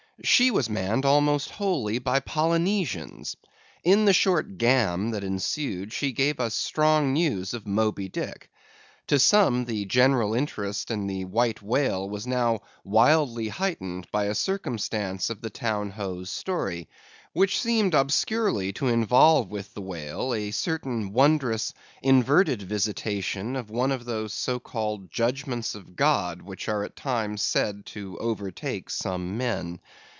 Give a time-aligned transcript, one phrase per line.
[0.23, 3.35] She was manned almost wholly by Polynesians.
[3.83, 8.51] In the short gam that ensued she gave us strong news of Moby Dick.
[9.07, 14.35] To some the general interest in the White Whale was now wildly heightened by a
[14.35, 16.87] circumstance of the Town Ho's story,
[17.33, 21.73] which seemed obscurely to involve with the whale a certain wondrous,
[22.03, 27.41] inverted visitation of one of those so called judgments of God which at times are
[27.41, 29.79] said to overtake some men.